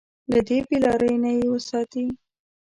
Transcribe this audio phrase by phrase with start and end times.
[0.31, 2.05] له دې بې لارۍ نه يې وساتي.